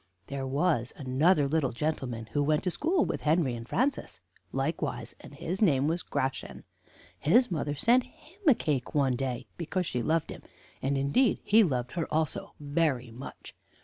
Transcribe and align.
"There 0.25 0.47
was 0.47 0.91
another 0.95 1.47
little 1.47 1.71
gentleman 1.71 2.25
who 2.31 2.41
went 2.41 2.63
to 2.63 2.71
school 2.71 3.05
with 3.05 3.21
Henry 3.21 3.53
and 3.53 3.69
Francis 3.69 4.19
likewise, 4.51 5.13
and 5.19 5.35
his 5.35 5.61
name 5.61 5.87
was 5.87 6.01
Gratian. 6.01 6.63
His 7.19 7.51
mother 7.51 7.75
sent 7.75 8.05
him 8.05 8.41
a 8.47 8.55
cake 8.55 8.95
one 8.95 9.15
day, 9.15 9.45
because 9.57 9.85
she 9.85 10.01
loved 10.01 10.31
him, 10.31 10.41
and, 10.81 10.97
indeed, 10.97 11.37
he 11.43 11.61
loved 11.63 11.91
her 11.91 12.11
also 12.11 12.55
very 12.59 13.11
much. 13.11 13.53